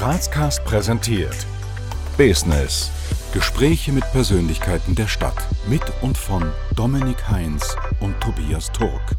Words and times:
Grazcast 0.00 0.64
präsentiert 0.64 1.46
Business. 2.16 2.90
Gespräche 3.34 3.92
mit 3.92 4.02
Persönlichkeiten 4.12 4.94
der 4.94 5.06
Stadt. 5.06 5.36
Mit 5.68 5.82
und 6.00 6.16
von 6.16 6.42
Dominik 6.74 7.28
Heinz 7.28 7.76
und 8.00 8.18
Tobias 8.18 8.72
Turk. 8.72 9.14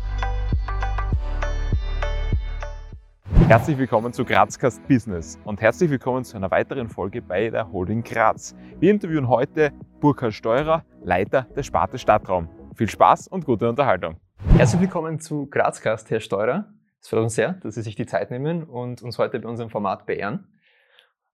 Herzlich 3.47 3.77
willkommen 3.77 4.11
zu 4.11 4.25
Grazcast 4.25 4.81
Business 4.87 5.37
und 5.43 5.61
herzlich 5.61 5.91
willkommen 5.91 6.23
zu 6.23 6.35
einer 6.35 6.49
weiteren 6.49 6.89
Folge 6.89 7.21
bei 7.21 7.51
der 7.51 7.71
Holding 7.71 8.01
Graz. 8.01 8.55
Wir 8.79 8.89
interviewen 8.89 9.27
heute 9.27 9.71
Burkhard 9.99 10.33
Steurer, 10.33 10.83
Leiter 11.03 11.45
der 11.55 11.61
Sparte 11.61 11.99
Stadtraum. 11.99 12.49
Viel 12.73 12.89
Spaß 12.89 13.27
und 13.27 13.45
gute 13.45 13.69
Unterhaltung. 13.69 14.15
Herzlich 14.57 14.81
willkommen 14.81 15.19
zu 15.19 15.45
Grazcast, 15.45 16.09
Herr 16.09 16.21
Steurer. 16.21 16.73
Es 16.99 17.07
freut 17.07 17.21
uns 17.21 17.35
sehr, 17.35 17.53
dass 17.53 17.75
Sie 17.75 17.83
sich 17.83 17.93
die 17.93 18.07
Zeit 18.07 18.31
nehmen 18.31 18.63
und 18.63 19.03
uns 19.03 19.19
heute 19.19 19.39
bei 19.39 19.47
unserem 19.47 19.69
Format 19.69 20.07
beehren. 20.07 20.47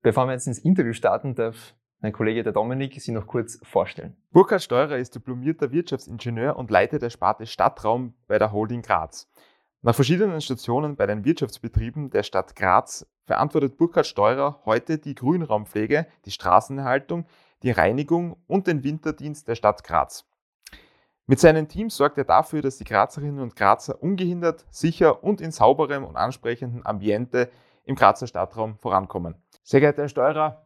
Bevor 0.02 0.28
wir 0.28 0.34
jetzt 0.34 0.48
ins 0.48 0.60
Interview 0.60 0.94
starten, 0.94 1.36
darf 1.36 1.76
mein 2.00 2.14
Kollege 2.14 2.44
der 2.44 2.54
Dominik 2.54 3.02
Sie 3.02 3.12
noch 3.12 3.26
kurz 3.26 3.60
vorstellen. 3.64 4.16
Burkhard 4.32 4.62
Steurer 4.62 4.98
ist 4.98 5.16
diplomierter 5.16 5.72
Wirtschaftsingenieur 5.72 6.56
und 6.56 6.70
Leiter 6.70 7.00
der 7.00 7.10
Sparte 7.10 7.48
Stadtraum 7.48 8.14
bei 8.28 8.38
der 8.38 8.52
Holding 8.52 8.84
Graz. 8.84 9.28
Nach 9.82 9.96
verschiedenen 9.96 10.42
Stationen 10.42 10.96
bei 10.96 11.08
den 11.08 11.26
Wirtschaftsbetrieben 11.26 12.12
der 12.12 12.24
Stadt 12.24 12.56
Graz 12.56 13.08
verantwortet 13.26 13.78
Burkhard 13.78 14.06
Steurer 14.06 14.62
heute 14.66 15.00
die 15.00 15.16
Grünraumpflege, 15.16 16.06
die 16.26 16.32
Straßenerhaltung, 16.32 17.26
die 17.64 17.72
Reinigung 17.72 18.38
und 18.46 18.68
den 18.68 18.84
Winterdienst 18.84 19.48
der 19.48 19.56
Stadt 19.56 19.84
Graz. 19.84 20.26
Mit 21.26 21.40
seinem 21.40 21.68
Team 21.68 21.90
sorgt 21.90 22.18
er 22.18 22.24
dafür, 22.24 22.62
dass 22.62 22.78
die 22.78 22.86
Grazerinnen 22.86 23.40
und 23.40 23.56
Grazer 23.56 24.02
ungehindert, 24.02 24.66
sicher 24.70 25.24
und 25.24 25.42
in 25.42 25.52
sauberem 25.52 26.06
und 26.06 26.16
ansprechendem 26.16 26.86
Ambiente 26.86 27.50
im 27.84 27.96
Grazer 27.96 28.28
Stadtraum 28.28 28.78
vorankommen. 28.78 29.36
Sehr 29.70 29.82
geehrter 29.82 30.04
Herr 30.04 30.08
Steurer, 30.08 30.66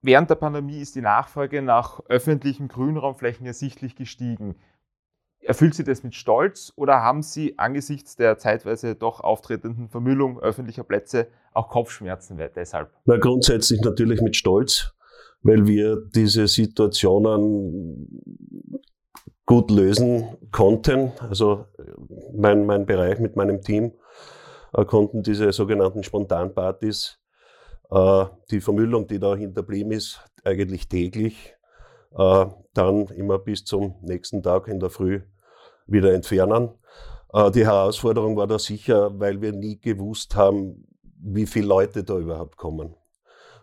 während 0.00 0.30
der 0.30 0.36
Pandemie 0.36 0.80
ist 0.80 0.94
die 0.94 1.02
Nachfrage 1.02 1.60
nach 1.60 2.00
öffentlichen 2.08 2.66
Grünraumflächen 2.66 3.44
ersichtlich 3.44 3.94
gestiegen. 3.94 4.56
Erfüllt 5.40 5.74
Sie 5.74 5.84
das 5.84 6.02
mit 6.02 6.14
Stolz 6.14 6.72
oder 6.76 7.02
haben 7.02 7.20
Sie 7.20 7.58
angesichts 7.58 8.16
der 8.16 8.38
zeitweise 8.38 8.94
doch 8.94 9.20
auftretenden 9.20 9.90
Vermüllung 9.90 10.40
öffentlicher 10.40 10.82
Plätze 10.82 11.28
auch 11.52 11.68
Kopfschmerzen 11.68 12.38
deshalb? 12.56 12.90
Na, 13.04 13.18
grundsätzlich 13.18 13.82
natürlich 13.82 14.22
mit 14.22 14.34
Stolz, 14.34 14.94
weil 15.42 15.66
wir 15.66 15.98
diese 16.14 16.48
Situationen 16.48 18.22
gut 19.44 19.70
lösen 19.70 20.38
konnten. 20.52 21.12
Also 21.20 21.66
mein, 22.32 22.64
mein 22.64 22.86
Bereich 22.86 23.18
mit 23.18 23.36
meinem 23.36 23.60
Team 23.60 23.92
äh, 24.72 24.86
konnten 24.86 25.22
diese 25.22 25.52
sogenannten 25.52 26.02
Spontanpartys, 26.02 27.20
die 27.90 28.60
Vermüllung, 28.60 29.06
die 29.06 29.20
da 29.20 29.36
hinterblieben 29.36 29.92
ist, 29.92 30.20
eigentlich 30.44 30.88
täglich, 30.88 31.54
äh, 32.16 32.46
dann 32.74 33.06
immer 33.08 33.38
bis 33.38 33.64
zum 33.64 33.96
nächsten 34.02 34.42
Tag 34.42 34.68
in 34.68 34.80
der 34.80 34.90
Früh 34.90 35.20
wieder 35.86 36.12
entfernen. 36.12 36.70
Äh, 37.32 37.50
die 37.50 37.66
Herausforderung 37.66 38.36
war 38.36 38.46
da 38.46 38.58
sicher, 38.58 39.18
weil 39.18 39.40
wir 39.40 39.52
nie 39.52 39.78
gewusst 39.78 40.36
haben, 40.36 40.86
wie 41.20 41.46
viele 41.46 41.66
Leute 41.66 42.04
da 42.04 42.18
überhaupt 42.18 42.56
kommen. 42.56 42.94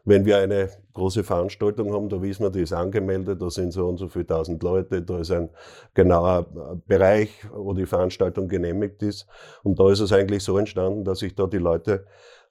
Wenn 0.05 0.25
wir 0.25 0.37
eine 0.37 0.69
große 0.93 1.23
Veranstaltung 1.23 1.93
haben, 1.93 2.09
da 2.09 2.21
wissen 2.21 2.43
wir, 2.43 2.49
die 2.49 2.63
ist 2.63 2.73
angemeldet, 2.73 3.41
da 3.41 3.49
sind 3.49 3.71
so 3.71 3.87
und 3.87 3.97
so 3.97 4.09
viele 4.09 4.27
tausend 4.27 4.61
Leute, 4.61 5.01
da 5.01 5.19
ist 5.19 5.31
ein 5.31 5.49
genauer 5.93 6.45
äh, 6.55 6.75
Bereich, 6.85 7.29
wo 7.53 7.73
die 7.73 7.85
Veranstaltung 7.85 8.47
genehmigt 8.47 9.01
ist. 9.01 9.25
Und 9.63 9.79
da 9.79 9.89
ist 9.89 10.01
es 10.01 10.11
eigentlich 10.11 10.43
so 10.43 10.57
entstanden, 10.57 11.05
dass 11.05 11.19
sich 11.19 11.33
da 11.35 11.47
die 11.47 11.57
Leute 11.57 12.05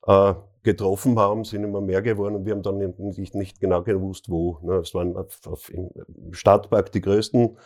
äh, 0.07 0.35
getroffen 0.63 1.19
haben, 1.19 1.45
sind 1.45 1.65
immer 1.65 1.81
mehr 1.81 2.03
geworden 2.03 2.37
und 2.37 2.47
wir 2.47 2.53
haben 2.53 2.63
dann 2.63 2.79
nicht, 2.79 3.35
nicht 3.35 3.61
genau 3.61 3.83
gewusst, 3.83 4.31
wo. 4.31 4.59
Ne? 4.63 4.75
Es 4.77 4.95
waren 4.95 5.17
auf, 5.17 5.41
auf, 5.47 5.71
im 5.73 5.91
Stadtpark 6.31 6.93
die 6.93 7.01
größten, 7.01 7.59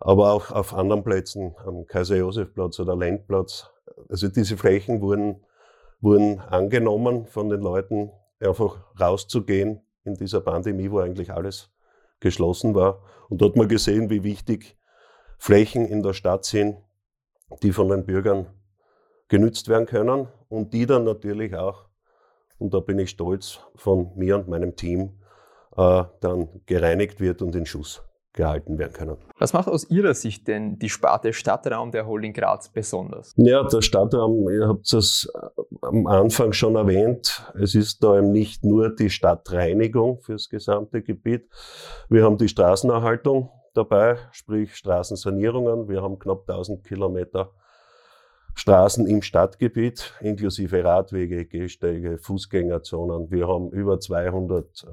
aber 0.00 0.32
auch 0.32 0.50
auf 0.50 0.74
anderen 0.74 1.02
Plätzen, 1.02 1.54
am 1.64 1.86
Kaiser-Josef-Platz 1.86 2.80
oder 2.80 2.96
Lendplatz. 2.96 3.70
Also 4.08 4.28
diese 4.28 4.56
Flächen 4.56 5.00
wurden, 5.00 5.44
wurden 6.00 6.38
angenommen 6.38 7.26
von 7.26 7.48
den 7.48 7.60
Leuten, 7.60 8.10
einfach 8.40 8.76
rauszugehen 9.00 9.80
in 10.04 10.14
dieser 10.14 10.40
Pandemie, 10.40 10.90
wo 10.90 10.98
eigentlich 10.98 11.32
alles 11.32 11.70
geschlossen 12.20 12.74
war. 12.74 13.02
Und 13.28 13.40
dort 13.40 13.52
hat 13.52 13.56
man 13.56 13.68
gesehen, 13.68 14.10
wie 14.10 14.22
wichtig 14.22 14.76
Flächen 15.38 15.86
in 15.86 16.02
der 16.02 16.12
Stadt 16.12 16.44
sind, 16.44 16.76
die 17.62 17.72
von 17.72 17.88
den 17.88 18.04
Bürgern 18.04 18.46
genützt 19.28 19.68
werden 19.68 19.86
können 19.86 20.28
und 20.48 20.72
die 20.72 20.86
dann 20.86 21.04
natürlich 21.04 21.54
auch, 21.54 21.86
und 22.58 22.74
da 22.74 22.80
bin 22.80 22.98
ich 22.98 23.10
stolz, 23.10 23.60
von 23.76 24.12
mir 24.16 24.36
und 24.36 24.48
meinem 24.48 24.76
Team 24.76 25.20
äh, 25.76 26.04
dann 26.20 26.48
gereinigt 26.66 27.20
wird 27.20 27.42
und 27.42 27.54
in 27.54 27.66
Schuss 27.66 28.02
gehalten 28.32 28.78
werden 28.78 28.92
können. 28.92 29.16
Was 29.38 29.52
macht 29.52 29.68
aus 29.68 29.90
Ihrer 29.90 30.14
Sicht 30.14 30.46
denn 30.48 30.78
die 30.78 30.88
Sparte 30.88 31.32
Stadtraum 31.32 31.90
der 31.90 32.06
Holding 32.06 32.32
Graz 32.32 32.68
besonders? 32.68 33.34
Ja, 33.36 33.64
der 33.64 33.82
Stadtraum, 33.82 34.48
ihr 34.48 34.68
habt 34.68 34.92
es 34.92 35.30
äh, 35.34 35.62
am 35.82 36.06
Anfang 36.06 36.52
schon 36.52 36.76
erwähnt, 36.76 37.42
es 37.60 37.74
ist 37.74 38.02
da 38.02 38.18
eben 38.18 38.32
nicht 38.32 38.64
nur 38.64 38.94
die 38.94 39.10
Stadtreinigung 39.10 40.20
fürs 40.20 40.48
gesamte 40.48 41.02
Gebiet. 41.02 41.48
Wir 42.08 42.24
haben 42.24 42.38
die 42.38 42.48
Straßenerhaltung 42.48 43.50
dabei, 43.74 44.18
sprich 44.32 44.74
Straßensanierungen. 44.76 45.88
Wir 45.88 46.02
haben 46.02 46.18
knapp 46.18 46.48
1000 46.48 46.84
Kilometer 46.84 47.52
Straßen 48.58 49.06
im 49.06 49.22
Stadtgebiet, 49.22 50.14
inklusive 50.20 50.82
Radwege, 50.82 51.46
Gehsteige, 51.46 52.18
Fußgängerzonen. 52.18 53.30
Wir 53.30 53.46
haben 53.46 53.70
über 53.70 54.00
200 54.00 54.82
äh, 54.82 54.86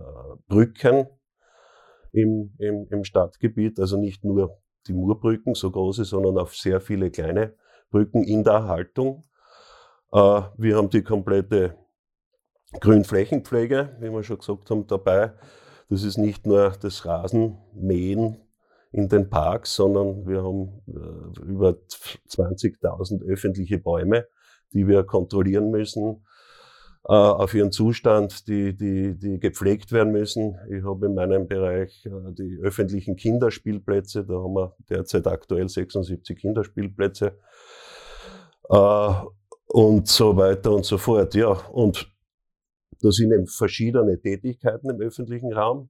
Brücken 0.48 1.08
im, 2.12 2.54
im, 2.60 2.88
im 2.92 3.04
Stadtgebiet, 3.04 3.80
also 3.80 3.98
nicht 3.98 4.24
nur 4.24 4.62
die 4.86 4.94
Murbrücken, 4.94 5.56
so 5.56 5.72
große, 5.72 6.06
sondern 6.06 6.38
auch 6.38 6.50
sehr 6.50 6.80
viele 6.80 7.10
kleine 7.10 7.56
Brücken 7.90 8.24
in 8.24 8.44
der 8.44 8.54
Erhaltung. 8.54 9.24
Äh, 10.14 10.42
wir 10.58 10.78
haben 10.78 10.92
die 10.92 11.02
komplette 11.02 11.76
Grünflächenpflege, 12.80 13.98
wie 14.00 14.12
wir 14.12 14.22
schon 14.22 14.38
gesagt 14.38 14.70
haben, 14.70 14.86
dabei. 14.86 15.34
Das 15.90 16.04
ist 16.04 16.18
nicht 16.20 16.46
nur 16.46 16.70
das 16.80 17.04
Rasenmähen 17.04 18.45
in 18.96 19.10
den 19.10 19.30
Parks, 19.30 19.76
sondern 19.76 20.26
wir 20.26 20.42
haben 20.42 20.82
äh, 20.88 21.42
über 21.42 21.78
20.000 22.30 23.24
öffentliche 23.26 23.78
Bäume, 23.78 24.26
die 24.72 24.88
wir 24.88 25.04
kontrollieren 25.04 25.70
müssen 25.70 26.24
äh, 27.04 27.12
auf 27.12 27.54
ihren 27.54 27.74
Zustand, 27.74 28.48
die, 28.48 28.76
die, 28.76 29.20
die 29.20 29.38
gepflegt 29.38 29.92
werden 29.92 30.14
müssen. 30.14 30.58
Ich 30.70 30.86
habe 30.86 31.08
in 31.08 31.14
meinem 31.14 31.46
Bereich 31.46 32.06
äh, 32.06 32.32
die 32.32 32.58
öffentlichen 32.64 33.18
Kinderspielplätze, 33.18 34.24
da 34.24 34.36
haben 34.36 34.54
wir 34.54 34.78
derzeit 34.90 35.28
aktuell 35.28 35.68
76 35.68 36.40
Kinderspielplätze 36.40 37.38
äh, 38.70 39.14
und 39.68 40.08
so 40.08 40.38
weiter 40.38 40.72
und 40.72 40.86
so 40.86 40.98
fort. 40.98 41.36
Ja, 41.36 41.50
und 41.50 42.10
da 43.02 43.12
sind 43.12 43.34
eben 43.34 43.46
verschiedene 43.48 44.22
Tätigkeiten 44.22 44.90
im 44.90 45.02
öffentlichen 45.02 45.52
Raum, 45.52 45.90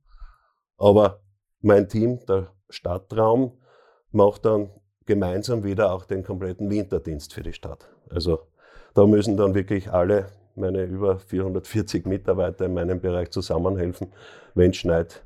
aber 0.78 1.22
mein 1.62 1.88
Team, 1.88 2.20
der 2.28 2.55
Stadtraum, 2.70 3.58
macht 4.12 4.46
dann 4.46 4.70
gemeinsam 5.06 5.64
wieder 5.64 5.92
auch 5.92 6.06
den 6.06 6.24
kompletten 6.24 6.70
Winterdienst 6.70 7.34
für 7.34 7.44
die 7.44 7.54
Stadt. 7.54 7.88
Also 8.10 8.48
da 8.94 9.06
müssen 9.06 9.38
dann 9.38 9.54
wirklich 9.54 9.92
alle 9.92 10.28
meine 10.56 10.84
über 10.84 11.20
440 11.20 12.06
Mitarbeiter 12.06 12.66
in 12.66 12.74
meinem 12.74 13.02
Bereich 13.02 13.30
zusammenhelfen, 13.32 14.14
wenn 14.54 14.72
es 14.72 14.78
schneit, 14.78 15.24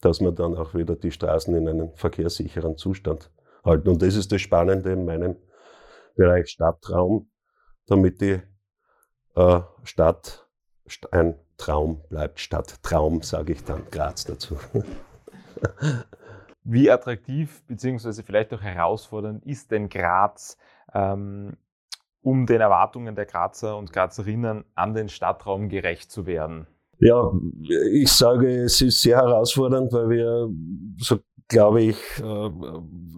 dass 0.00 0.20
wir 0.20 0.32
dann 0.32 0.54
auch 0.56 0.74
wieder 0.74 0.94
die 0.94 1.10
Straßen 1.10 1.54
in 1.54 1.68
einen 1.68 1.94
verkehrssicheren 1.94 2.76
Zustand 2.76 3.30
halten. 3.64 3.88
Und 3.88 4.02
das 4.02 4.14
ist 4.14 4.30
das 4.30 4.40
Spannende 4.40 4.92
in 4.92 5.04
meinem 5.04 5.36
Bereich 6.14 6.48
Stadtraum, 6.48 7.30
damit 7.86 8.20
die 8.20 8.40
äh, 9.34 9.60
Stadt 9.84 10.46
ein 11.10 11.38
Traum 11.56 12.02
bleibt. 12.08 12.40
Stadttraum 12.40 13.22
sage 13.22 13.52
ich 13.52 13.64
dann 13.64 13.82
Graz 13.90 14.24
dazu. 14.24 14.58
Wie 16.64 16.90
attraktiv 16.90 17.62
bzw. 17.66 18.22
vielleicht 18.22 18.52
auch 18.52 18.60
herausfordernd 18.60 19.44
ist 19.46 19.70
denn 19.70 19.88
Graz 19.88 20.58
ähm, 20.92 21.56
um 22.22 22.46
den 22.46 22.60
Erwartungen 22.60 23.14
der 23.14 23.26
Grazer 23.26 23.76
und 23.76 23.92
Grazerinnen 23.92 24.64
an 24.74 24.94
den 24.94 25.08
Stadtraum 25.08 25.68
gerecht 25.68 26.10
zu 26.10 26.26
werden? 26.26 26.66
Ja, 26.98 27.30
ich 27.92 28.10
sage, 28.10 28.64
es 28.64 28.80
ist 28.80 29.00
sehr 29.00 29.18
herausfordernd, 29.18 29.92
weil 29.92 30.08
wir, 30.08 30.48
so 30.98 31.18
glaube 31.46 31.82
ich, 31.82 31.96
äh, 32.18 32.50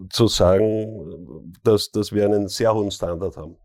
zu 0.09 0.27
sagen, 0.27 1.53
dass, 1.63 1.91
dass 1.91 2.13
wir 2.13 2.25
einen 2.25 2.47
sehr 2.47 2.73
hohen 2.73 2.91
Standard 2.91 3.37
haben 3.37 3.57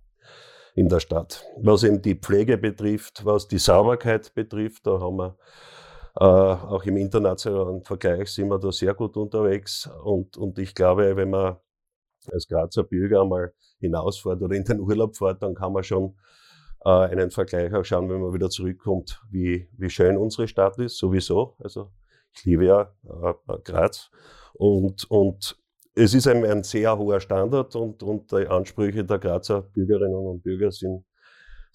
in 0.74 0.88
der 0.88 1.00
Stadt. 1.00 1.44
Was 1.58 1.82
eben 1.82 2.02
die 2.02 2.14
Pflege 2.14 2.58
betrifft, 2.58 3.24
was 3.24 3.46
die 3.46 3.58
Sauberkeit 3.58 4.34
betrifft, 4.34 4.86
da 4.86 5.00
haben 5.00 5.16
wir 5.16 5.36
auch 6.22 6.84
im 6.84 6.96
internationalen 6.96 7.82
Vergleich 7.84 8.28
sind 8.30 8.48
wir 8.48 8.58
da 8.58 8.72
sehr 8.72 8.94
gut 8.94 9.16
unterwegs. 9.16 9.88
Und, 10.02 10.36
und 10.36 10.58
ich 10.58 10.74
glaube, 10.74 11.16
wenn 11.16 11.30
man 11.30 11.56
als 12.32 12.48
Grazer 12.48 12.84
Bürger 12.84 13.22
einmal 13.22 13.52
hinausfährt 13.78 14.42
oder 14.42 14.56
in 14.56 14.64
den 14.64 14.80
Urlaub 14.80 15.16
fährt, 15.16 15.42
dann 15.42 15.54
kann 15.54 15.72
man 15.72 15.84
schon 15.84 16.14
äh, 16.14 16.36
äh, 16.86 16.88
einen 16.88 17.32
Vergleich 17.32 17.74
auch 17.74 17.84
schauen, 17.84 18.08
wenn 18.08 18.20
man 18.20 18.32
wieder 18.32 18.48
zurückkommt, 18.48 19.20
wie, 19.28 19.68
wie 19.76 19.90
schön 19.90 20.16
unsere 20.16 20.46
Stadt 20.46 20.78
ist, 20.78 20.98
sowieso. 20.98 21.56
Also 21.58 21.90
ich 22.32 22.44
liebe 22.44 22.64
ja 22.64 22.92
äh, 23.02 23.58
Graz. 23.64 24.10
Und, 24.54 25.10
und 25.10 25.58
es 25.96 26.14
ist 26.14 26.28
ein, 26.28 26.44
ein 26.44 26.62
sehr 26.62 26.96
hoher 26.96 27.18
Standard 27.18 27.74
und, 27.74 28.04
und 28.04 28.30
die 28.30 28.46
Ansprüche 28.46 29.04
der 29.04 29.18
Grazer 29.18 29.62
Bürgerinnen 29.62 30.14
und 30.14 30.42
Bürger 30.42 30.70
sind 30.70 31.04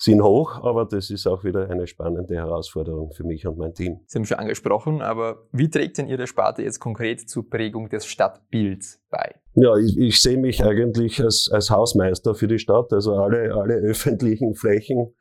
sind 0.02 0.24
hoch, 0.24 0.64
aber 0.64 0.86
das 0.86 1.12
ist 1.12 1.28
auch 1.28 1.44
wieder 1.44 1.70
eine 1.70 1.86
spannende 1.86 2.34
Herausforderung 2.34 3.12
für 3.12 3.24
mich 3.24 3.46
und 3.46 3.60
mein 3.60 3.76
Team. 3.76 4.00
Sie 4.08 4.18
haben 4.18 4.26
schon 4.26 4.40
angesprochen, 4.40 5.02
aber 5.02 5.44
wie 5.52 5.70
trägt 5.70 6.00
denn 6.00 6.08
Ihre 6.08 6.26
Sparte 6.26 6.64
jetzt 6.64 6.80
konkret 6.80 7.30
zur 7.30 7.48
Prägung 7.48 7.88
des 7.88 8.08
Stadtbilds 8.08 9.00
bei? 9.12 9.36
Ja, 9.54 9.76
ich, 9.78 9.98
ich 10.00 10.20
sehe 10.20 10.38
mich 10.38 10.64
eigentlich 10.64 11.22
als, 11.22 11.50
als 11.52 11.70
Hausmeister 11.70 12.34
für 12.34 12.48
die 12.48 12.58
Stadt, 12.58 12.92
also 12.92 13.14
alle, 13.14 13.54
alle 13.54 13.76
öffentlichen 13.76 14.56
Flächen 14.56 15.14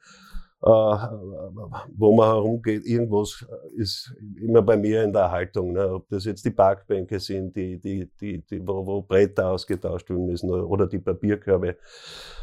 wo 0.63 2.15
man 2.15 2.29
herumgeht, 2.29 2.85
irgendwas 2.85 3.47
ist 3.77 4.15
immer 4.37 4.61
bei 4.61 4.77
mir 4.77 5.03
in 5.03 5.13
der 5.13 5.23
Erhaltung. 5.23 5.73
Ne? 5.73 5.95
Ob 5.95 6.09
das 6.11 6.27
jetzt 6.27 6.45
die 6.45 6.51
Parkbänke 6.51 7.19
sind, 7.19 7.57
die, 7.57 7.81
die, 7.81 8.11
die, 8.21 8.45
die, 8.45 8.67
wo, 8.67 8.87
wo 8.87 9.03
Bretter 9.03 9.51
ausgetauscht 9.51 10.11
werden 10.11 10.27
müssen 10.27 10.51
oder 10.51 10.87
die 10.87 10.99
Papierkörbe 10.99 11.77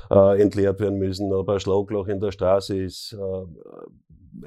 äh, 0.10 0.42
entleert 0.42 0.80
werden 0.80 0.98
müssen, 0.98 1.32
ob 1.32 1.50
ein 1.50 1.60
Schlagloch 1.60 2.08
in 2.08 2.20
der 2.20 2.32
Straße 2.32 2.82
ist, 2.82 3.14
äh, 3.14 3.18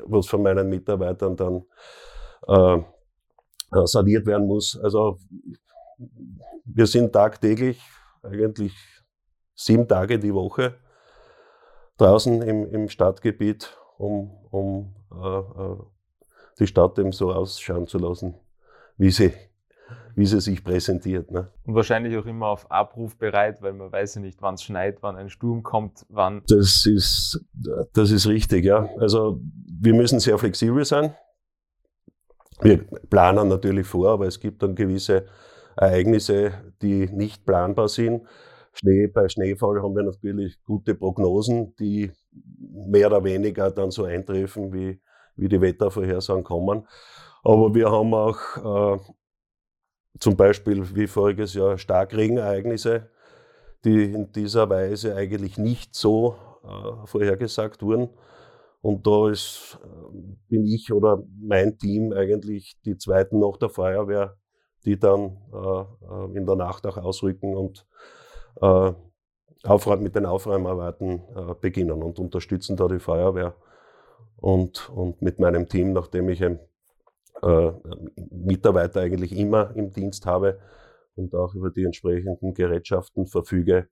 was 0.04 0.26
von 0.26 0.42
meinen 0.42 0.68
Mitarbeitern 0.68 1.36
dann 1.36 1.62
äh, 2.48 2.82
äh, 3.72 3.86
saniert 3.86 4.26
werden 4.26 4.48
muss. 4.48 4.78
Also 4.82 5.18
wir 6.64 6.86
sind 6.86 7.12
tagtäglich, 7.12 7.80
eigentlich 8.22 8.74
sieben 9.54 9.86
Tage 9.86 10.18
die 10.18 10.34
Woche, 10.34 10.74
draußen 12.00 12.42
im, 12.42 12.66
im 12.72 12.88
Stadtgebiet, 12.88 13.76
um, 13.98 14.30
um 14.50 14.94
äh, 15.12 15.38
äh, 15.38 15.76
die 16.58 16.66
Stadt 16.66 16.98
eben 16.98 17.12
so 17.12 17.32
ausschauen 17.32 17.86
zu 17.86 17.98
lassen, 17.98 18.34
wie 18.96 19.10
sie, 19.10 19.32
wie 20.14 20.26
sie 20.26 20.40
sich 20.40 20.64
präsentiert. 20.64 21.30
Ne? 21.30 21.50
Und 21.64 21.74
wahrscheinlich 21.74 22.16
auch 22.16 22.26
immer 22.26 22.48
auf 22.48 22.70
Abruf 22.70 23.16
bereit, 23.16 23.60
weil 23.62 23.72
man 23.72 23.92
weiß 23.92 24.16
ja 24.16 24.20
nicht, 24.20 24.40
wann 24.40 24.54
es 24.54 24.62
schneit, 24.62 25.02
wann 25.02 25.16
ein 25.16 25.30
Sturm 25.30 25.62
kommt, 25.62 26.06
wann. 26.08 26.42
Das 26.48 26.86
ist, 26.86 27.44
das 27.92 28.10
ist 28.10 28.26
richtig, 28.26 28.64
ja. 28.64 28.88
Also 28.98 29.40
wir 29.66 29.94
müssen 29.94 30.20
sehr 30.20 30.38
flexibel 30.38 30.84
sein. 30.84 31.14
Wir 32.62 32.84
planen 33.08 33.48
natürlich 33.48 33.86
vor, 33.86 34.10
aber 34.10 34.26
es 34.26 34.38
gibt 34.38 34.62
dann 34.62 34.74
gewisse 34.74 35.26
Ereignisse, 35.76 36.52
die 36.82 37.06
nicht 37.06 37.46
planbar 37.46 37.88
sind. 37.88 38.26
Schnee, 38.72 39.08
bei 39.08 39.28
Schneefall 39.28 39.82
haben 39.82 39.96
wir 39.96 40.04
natürlich 40.04 40.62
gute 40.64 40.94
Prognosen, 40.94 41.74
die 41.76 42.12
mehr 42.60 43.08
oder 43.08 43.24
weniger 43.24 43.70
dann 43.70 43.90
so 43.90 44.04
eintreffen, 44.04 44.72
wie, 44.72 45.00
wie 45.36 45.48
die 45.48 45.60
Wettervorhersagen 45.60 46.44
kommen. 46.44 46.86
Aber 47.42 47.74
wir 47.74 47.90
haben 47.90 48.14
auch 48.14 48.96
äh, 48.96 49.00
zum 50.18 50.36
Beispiel 50.36 50.94
wie 50.94 51.06
voriges 51.06 51.54
Jahr 51.54 51.78
Starkregenereignisse, 51.78 53.10
die 53.84 54.12
in 54.12 54.32
dieser 54.32 54.68
Weise 54.68 55.16
eigentlich 55.16 55.58
nicht 55.58 55.94
so 55.94 56.36
äh, 56.62 57.06
vorhergesagt 57.06 57.82
wurden. 57.82 58.10
Und 58.82 59.06
da 59.06 59.30
ist, 59.30 59.78
äh, 59.82 60.18
bin 60.48 60.66
ich 60.66 60.92
oder 60.92 61.22
mein 61.40 61.78
Team 61.78 62.12
eigentlich 62.12 62.78
die 62.84 62.96
zweiten 62.96 63.38
nach 63.38 63.56
der 63.56 63.70
Feuerwehr, 63.70 64.36
die 64.84 64.98
dann 64.98 65.38
äh, 65.52 65.80
äh 65.80 66.36
in 66.36 66.46
der 66.46 66.56
Nacht 66.56 66.86
auch 66.86 66.96
ausrücken 66.96 67.56
und 67.56 67.86
mit 68.60 70.14
den 70.14 70.26
Aufräumarbeiten 70.26 71.22
äh, 71.34 71.54
beginnen 71.60 72.02
und 72.02 72.18
unterstützen 72.18 72.76
da 72.76 72.88
die 72.88 72.98
Feuerwehr. 72.98 73.54
Und, 74.36 74.88
und 74.90 75.20
mit 75.20 75.38
meinem 75.38 75.68
Team, 75.68 75.92
nachdem 75.92 76.30
ich 76.30 76.40
äh, 76.40 76.56
Mitarbeiter 78.30 79.00
eigentlich 79.00 79.36
immer 79.36 79.74
im 79.76 79.90
Dienst 79.90 80.26
habe 80.26 80.58
und 81.14 81.34
auch 81.34 81.54
über 81.54 81.70
die 81.70 81.84
entsprechenden 81.84 82.54
Gerätschaften 82.54 83.26
verfüge, 83.26 83.88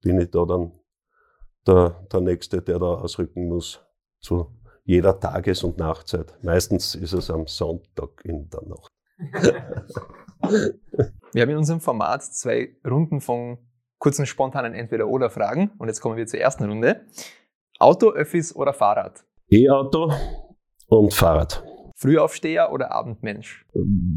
bin 0.00 0.20
ich 0.20 0.30
da 0.30 0.44
dann 0.44 0.72
der, 1.66 2.06
der 2.12 2.20
Nächste, 2.20 2.62
der 2.62 2.78
da 2.78 2.86
ausrücken 2.86 3.48
muss 3.48 3.80
zu 4.20 4.52
jeder 4.84 5.18
Tages- 5.18 5.62
und 5.62 5.78
Nachtzeit. 5.78 6.36
Meistens 6.42 6.94
ist 6.94 7.12
es 7.12 7.30
am 7.30 7.46
Sonntag 7.46 8.24
in 8.24 8.50
der 8.50 8.62
Nacht. 8.62 8.92
Wir 11.32 11.42
haben 11.42 11.50
in 11.50 11.56
unserem 11.56 11.80
Format 11.80 12.24
zwei 12.24 12.76
Runden 12.84 13.20
von 13.20 13.58
kurzen, 14.02 14.26
spontanen 14.26 14.74
Entweder-Oder-Fragen. 14.74 15.70
Und 15.78 15.86
jetzt 15.86 16.00
kommen 16.00 16.16
wir 16.16 16.26
zur 16.26 16.40
ersten 16.40 16.64
Runde. 16.64 17.06
Auto, 17.78 18.10
Öffis 18.10 18.54
oder 18.54 18.72
Fahrrad? 18.72 19.22
E-Auto 19.48 20.12
und 20.88 21.14
Fahrrad. 21.14 21.62
Frühaufsteher 21.94 22.72
oder 22.72 22.90
Abendmensch? 22.90 23.64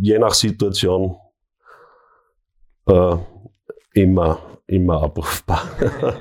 Je 0.02 0.18
nach 0.18 0.34
Situation 0.34 1.16
äh, 2.88 3.16
immer, 3.94 4.40
immer 4.66 5.04
abrufbar. 5.04 5.62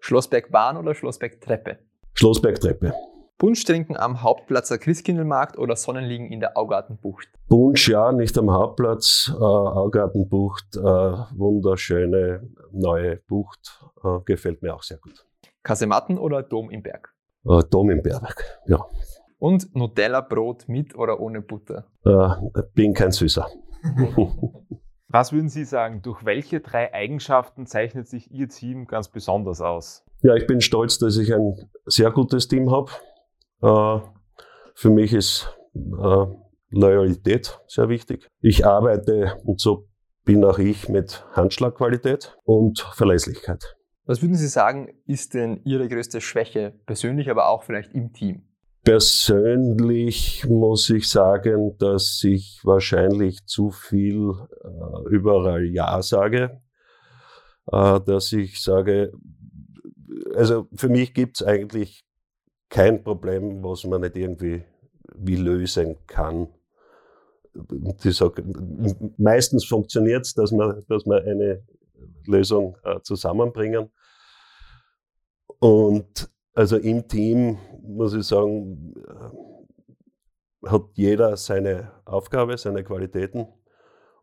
Schlossbergbahn 0.00 0.76
oder 0.76 0.94
Schlossbergtreppe? 0.94 1.78
Schlossbergtreppe. 2.12 2.92
Punsch 3.38 3.64
trinken 3.64 3.96
am 3.96 4.22
Hauptplatz 4.22 4.68
der 4.68 4.78
Christkindlmarkt 4.78 5.58
oder 5.58 5.74
Sonnenliegen 5.74 6.30
in 6.30 6.40
der 6.40 6.56
Augartenbucht? 6.56 7.28
Punsch 7.48 7.88
ja, 7.88 8.12
nicht 8.12 8.38
am 8.38 8.50
Hauptplatz. 8.50 9.32
Äh, 9.34 9.42
Augartenbucht, 9.42 10.76
äh, 10.76 10.80
wunderschöne 10.80 12.48
neue 12.70 13.16
Bucht, 13.16 13.84
äh, 14.04 14.20
gefällt 14.24 14.62
mir 14.62 14.74
auch 14.74 14.82
sehr 14.82 14.98
gut. 14.98 15.26
Kasematten 15.62 16.18
oder 16.18 16.42
Dom 16.42 16.70
im 16.70 16.82
Berg? 16.82 17.12
Äh, 17.44 17.62
Dom 17.70 17.90
im 17.90 18.02
Berg, 18.02 18.60
ja. 18.66 18.84
Und 19.38 19.74
Nutella-Brot 19.74 20.68
mit 20.68 20.94
oder 20.96 21.20
ohne 21.20 21.42
Butter? 21.42 21.86
Äh, 22.04 22.62
bin 22.74 22.94
kein 22.94 23.10
Süßer. 23.10 23.46
Was 25.08 25.32
würden 25.32 25.48
Sie 25.48 25.64
sagen, 25.64 26.02
durch 26.02 26.24
welche 26.24 26.60
drei 26.60 26.92
Eigenschaften 26.92 27.66
zeichnet 27.66 28.08
sich 28.08 28.30
Ihr 28.32 28.48
Team 28.48 28.86
ganz 28.86 29.08
besonders 29.08 29.60
aus? 29.60 30.04
Ja, 30.22 30.34
ich 30.34 30.46
bin 30.46 30.60
stolz, 30.60 30.98
dass 30.98 31.16
ich 31.18 31.32
ein 31.34 31.68
sehr 31.84 32.10
gutes 32.10 32.48
Team 32.48 32.70
habe. 32.70 32.90
Äh, 33.62 33.98
für 34.74 34.90
mich 34.90 35.12
ist 35.12 35.48
äh, 35.74 36.26
Loyalität 36.70 37.60
sehr 37.66 37.88
wichtig. 37.88 38.28
Ich 38.40 38.66
arbeite 38.66 39.36
und 39.44 39.60
so 39.60 39.88
bin 40.24 40.44
auch 40.44 40.58
ich 40.58 40.88
mit 40.88 41.24
Handschlagqualität 41.32 42.36
und 42.44 42.80
Verlässlichkeit. 42.94 43.76
Was 44.06 44.20
würden 44.22 44.36
Sie 44.36 44.48
sagen, 44.48 44.88
ist 45.06 45.34
denn 45.34 45.60
Ihre 45.64 45.88
größte 45.88 46.20
Schwäche 46.20 46.74
persönlich, 46.86 47.30
aber 47.30 47.48
auch 47.48 47.62
vielleicht 47.62 47.94
im 47.94 48.12
Team? 48.12 48.48
Persönlich 48.82 50.44
muss 50.46 50.90
ich 50.90 51.08
sagen, 51.08 51.76
dass 51.78 52.22
ich 52.22 52.60
wahrscheinlich 52.64 53.46
zu 53.46 53.70
viel 53.70 54.32
äh, 54.62 55.08
überall 55.08 55.64
Ja 55.64 56.02
sage. 56.02 56.60
Äh, 57.72 58.00
dass 58.00 58.32
ich 58.32 58.62
sage, 58.62 59.12
also 60.34 60.68
für 60.74 60.90
mich 60.90 61.14
gibt 61.14 61.40
es 61.40 61.46
eigentlich 61.46 62.04
kein 62.74 63.04
Problem, 63.04 63.62
was 63.62 63.84
man 63.84 64.00
nicht 64.00 64.16
irgendwie 64.16 64.64
wie 65.14 65.36
lösen 65.36 65.96
kann. 66.08 66.48
Sag, 67.98 68.42
meistens 69.16 69.64
funktioniert 69.64 70.26
es, 70.26 70.34
dass 70.34 70.50
wir, 70.50 70.82
dass 70.88 71.06
wir 71.06 71.22
eine 71.22 71.62
Lösung 72.26 72.76
äh, 72.82 73.00
zusammenbringen. 73.02 73.92
Und 75.60 76.28
also 76.52 76.76
im 76.76 77.06
Team 77.06 77.58
muss 77.80 78.12
ich 78.12 78.26
sagen, 78.26 78.92
äh, 79.06 80.68
hat 80.68 80.86
jeder 80.94 81.36
seine 81.36 81.92
Aufgabe, 82.04 82.58
seine 82.58 82.82
Qualitäten. 82.82 83.46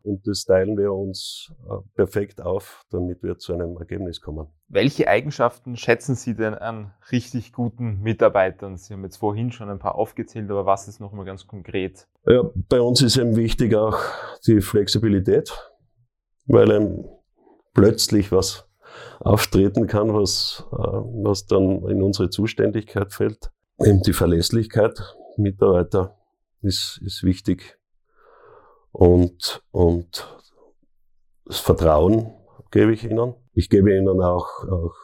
Und 0.02 0.26
das 0.26 0.44
teilen 0.44 0.76
wir 0.76 0.92
uns 0.92 1.50
äh, 1.70 1.76
perfekt 1.94 2.42
auf, 2.42 2.84
damit 2.90 3.22
wir 3.22 3.38
zu 3.38 3.54
einem 3.54 3.78
Ergebnis 3.78 4.20
kommen. 4.20 4.48
Welche 4.72 5.06
Eigenschaften 5.06 5.76
schätzen 5.76 6.14
Sie 6.14 6.34
denn 6.34 6.54
an 6.54 6.94
richtig 7.10 7.52
guten 7.52 8.00
Mitarbeitern? 8.00 8.78
Sie 8.78 8.94
haben 8.94 9.04
jetzt 9.04 9.18
vorhin 9.18 9.52
schon 9.52 9.68
ein 9.68 9.78
paar 9.78 9.96
aufgezählt, 9.96 10.50
aber 10.50 10.64
was 10.64 10.88
ist 10.88 10.98
nochmal 10.98 11.26
ganz 11.26 11.46
konkret? 11.46 12.08
Ja, 12.26 12.42
bei 12.70 12.80
uns 12.80 13.02
ist 13.02 13.18
eben 13.18 13.36
wichtig 13.36 13.74
auch 13.74 13.98
die 14.46 14.62
Flexibilität, 14.62 15.52
weil 16.46 16.72
einem 16.72 17.04
plötzlich 17.74 18.32
was 18.32 18.66
auftreten 19.20 19.88
kann, 19.88 20.14
was, 20.14 20.64
äh, 20.72 20.76
was 20.76 21.44
dann 21.44 21.86
in 21.90 22.02
unsere 22.02 22.30
Zuständigkeit 22.30 23.12
fällt. 23.12 23.52
Eben 23.78 24.00
die 24.00 24.14
Verlässlichkeit. 24.14 24.98
Mitarbeiter 25.36 26.16
ist, 26.62 26.98
ist 27.04 27.24
wichtig 27.24 27.78
und, 28.90 29.62
und 29.70 30.34
das 31.44 31.58
Vertrauen 31.60 32.32
gebe 32.72 32.92
ich 32.92 33.04
ihnen. 33.04 33.34
Ich 33.54 33.70
gebe 33.70 33.96
ihnen 33.96 34.20
auch, 34.20 34.48
auch 34.68 34.94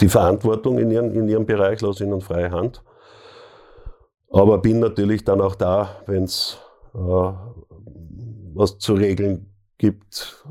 die 0.00 0.08
Verantwortung 0.08 0.78
in 0.78 0.90
ihrem, 0.90 1.12
in 1.12 1.28
ihrem 1.28 1.46
Bereich, 1.46 1.80
lasse 1.80 2.02
ihnen 2.02 2.20
freie 2.20 2.50
Hand. 2.50 2.82
Aber 4.30 4.58
bin 4.58 4.80
natürlich 4.80 5.24
dann 5.24 5.40
auch 5.40 5.54
da, 5.54 6.02
wenn 6.06 6.24
es 6.24 6.58
äh, 6.94 6.98
was 6.98 8.78
zu 8.78 8.94
regeln 8.94 9.54
gibt, 9.78 10.44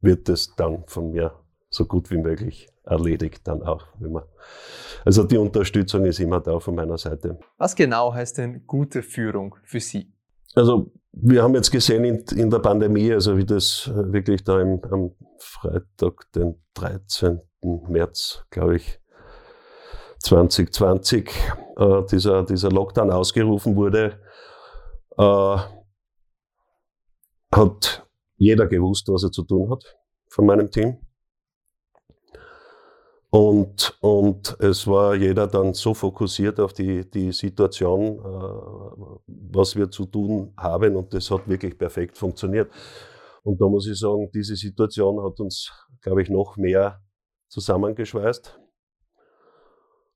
wird 0.00 0.28
es 0.28 0.54
dann 0.56 0.84
von 0.86 1.10
mir 1.10 1.32
so 1.68 1.84
gut 1.84 2.10
wie 2.10 2.16
möglich 2.16 2.68
erledigt 2.84 3.46
dann 3.46 3.62
auch. 3.62 3.84
also 5.04 5.24
die 5.24 5.36
Unterstützung 5.36 6.06
ist 6.06 6.20
immer 6.20 6.40
da 6.40 6.58
von 6.58 6.74
meiner 6.74 6.96
Seite. 6.96 7.38
Was 7.58 7.76
genau 7.76 8.14
heißt 8.14 8.38
denn 8.38 8.66
gute 8.66 9.02
Führung 9.02 9.56
für 9.64 9.80
Sie? 9.80 10.10
Also 10.58 10.90
wir 11.12 11.42
haben 11.44 11.54
jetzt 11.54 11.70
gesehen 11.70 12.04
in, 12.04 12.24
in 12.36 12.50
der 12.50 12.58
Pandemie, 12.58 13.12
also 13.12 13.36
wie 13.36 13.44
das 13.44 13.88
äh, 13.92 14.12
wirklich 14.12 14.42
da 14.42 14.60
im, 14.60 14.82
am 14.90 15.14
Freitag, 15.38 16.32
den 16.34 16.60
13. 16.74 17.40
März, 17.88 18.44
glaube 18.50 18.76
ich, 18.76 19.00
2020, 20.20 21.30
äh, 21.76 22.02
dieser, 22.10 22.44
dieser 22.44 22.70
Lockdown 22.70 23.12
ausgerufen 23.12 23.76
wurde, 23.76 24.20
äh, 25.16 25.56
hat 27.52 28.06
jeder 28.36 28.66
gewusst, 28.66 29.08
was 29.08 29.22
er 29.22 29.30
zu 29.30 29.44
tun 29.44 29.70
hat 29.70 29.96
von 30.28 30.44
meinem 30.44 30.72
Team. 30.72 30.98
Und, 33.30 33.98
und 34.00 34.56
es 34.58 34.86
war 34.86 35.14
jeder 35.14 35.46
dann 35.46 35.74
so 35.74 35.92
fokussiert 35.92 36.58
auf 36.60 36.72
die, 36.72 37.08
die 37.10 37.30
Situation, 37.32 38.18
äh, 38.18 39.18
was 39.26 39.76
wir 39.76 39.90
zu 39.90 40.06
tun 40.06 40.54
haben. 40.56 40.96
Und 40.96 41.12
das 41.12 41.30
hat 41.30 41.46
wirklich 41.46 41.76
perfekt 41.76 42.16
funktioniert. 42.16 42.70
Und 43.42 43.60
da 43.60 43.66
muss 43.66 43.86
ich 43.86 43.98
sagen, 43.98 44.30
diese 44.32 44.56
Situation 44.56 45.22
hat 45.22 45.38
uns, 45.40 45.70
glaube 46.00 46.22
ich, 46.22 46.30
noch 46.30 46.56
mehr 46.56 47.02
zusammengeschweißt. 47.48 48.58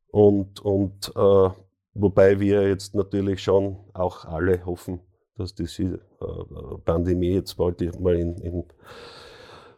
Und, 0.08 0.60
und 0.60 1.12
äh, 1.14 1.50
wobei 1.94 2.40
wir 2.40 2.68
jetzt 2.68 2.94
natürlich 2.94 3.42
schon 3.42 3.76
auch 3.92 4.24
alle 4.24 4.64
hoffen, 4.64 5.00
dass 5.36 5.54
diese 5.54 5.82
äh, 5.84 6.78
Pandemie 6.84 7.34
jetzt 7.34 7.56
bald 7.56 8.00
mal 8.00 8.16
in, 8.16 8.36
in 8.38 8.64